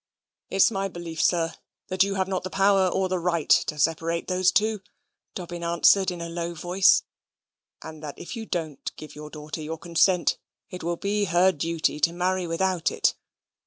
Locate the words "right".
3.19-3.49